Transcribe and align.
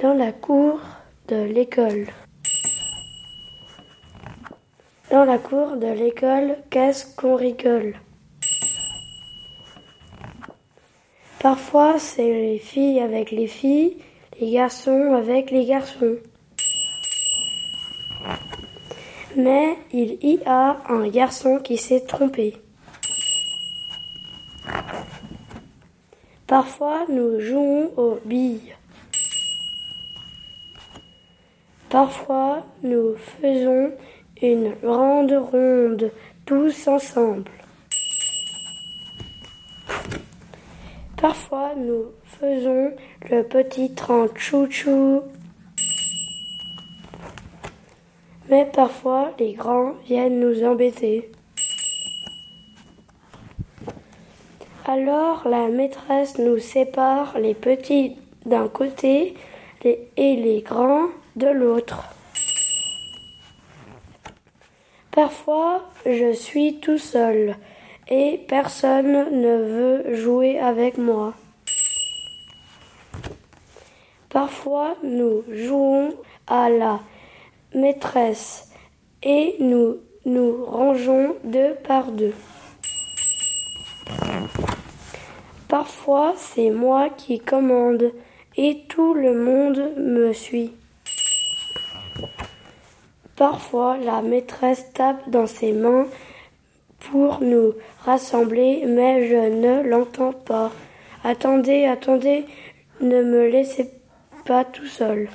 dans 0.00 0.14
la 0.14 0.30
cour 0.30 0.80
de 1.26 1.42
l'école. 1.42 2.06
Dans 5.10 5.24
la 5.24 5.38
cour 5.38 5.76
de 5.76 5.88
l'école, 5.88 6.56
qu'est-ce 6.70 7.16
qu'on 7.16 7.34
rigole? 7.34 7.96
Parfois, 11.40 11.98
c'est 11.98 12.22
les 12.22 12.58
filles 12.58 13.00
avec 13.00 13.32
les 13.32 13.48
filles, 13.48 13.96
les 14.40 14.52
garçons 14.52 15.14
avec 15.14 15.50
les 15.50 15.64
garçons. 15.64 16.16
Mais 19.36 19.76
il 19.92 20.18
y 20.22 20.38
a 20.46 20.76
un 20.88 21.08
garçon 21.08 21.58
qui 21.58 21.76
s'est 21.76 22.04
trompé. 22.04 22.56
Parfois, 26.46 27.04
nous 27.08 27.40
jouons 27.40 27.90
aux 27.96 28.18
billes. 28.24 28.74
Parfois, 31.90 32.64
nous 32.82 33.16
faisons 33.16 33.92
une 34.42 34.74
grande 34.82 35.32
ronde 35.32 36.12
tous 36.44 36.86
ensemble. 36.86 37.50
Parfois, 41.16 41.72
nous 41.76 42.12
faisons 42.24 42.92
le 43.30 43.42
petit 43.42 43.94
train 43.94 44.26
chou-chou. 44.34 45.22
Mais 48.50 48.66
parfois, 48.66 49.32
les 49.38 49.54
grands 49.54 49.94
viennent 50.06 50.40
nous 50.40 50.62
embêter. 50.64 51.30
Alors 54.86 55.46
la 55.46 55.68
maîtresse 55.68 56.38
nous 56.38 56.58
sépare 56.58 57.38
les 57.38 57.54
petits 57.54 58.16
d'un 58.46 58.68
côté 58.68 59.34
et 59.84 60.08
les 60.16 60.62
grands 60.62 61.08
de 61.38 61.46
l'autre. 61.46 62.04
Parfois, 65.12 65.88
je 66.04 66.32
suis 66.32 66.80
tout 66.80 66.98
seul 66.98 67.56
et 68.08 68.40
personne 68.48 69.40
ne 69.40 69.56
veut 69.62 70.14
jouer 70.16 70.58
avec 70.58 70.98
moi. 70.98 71.34
Parfois, 74.28 74.96
nous 75.02 75.44
jouons 75.50 76.14
à 76.46 76.68
la 76.68 77.00
maîtresse 77.74 78.70
et 79.22 79.56
nous 79.60 79.96
nous 80.24 80.64
rangeons 80.64 81.36
deux 81.44 81.74
par 81.86 82.10
deux. 82.10 82.34
Parfois, 85.68 86.34
c'est 86.36 86.70
moi 86.70 87.10
qui 87.10 87.38
commande 87.38 88.12
et 88.56 88.84
tout 88.88 89.14
le 89.14 89.34
monde 89.34 89.92
me 89.96 90.32
suit. 90.32 90.72
Parfois, 93.36 93.96
la 93.98 94.20
maîtresse 94.20 94.92
tape 94.92 95.28
dans 95.30 95.46
ses 95.46 95.72
mains 95.72 96.06
pour 96.98 97.40
nous 97.40 97.74
rassembler, 98.04 98.84
mais 98.86 99.28
je 99.28 99.54
ne 99.54 99.88
l'entends 99.88 100.32
pas. 100.32 100.72
Attendez, 101.24 101.84
attendez, 101.84 102.46
ne 103.00 103.22
me 103.22 103.48
laissez 103.48 103.90
pas 104.44 104.64
tout 104.64 104.86
seul. 104.86 105.28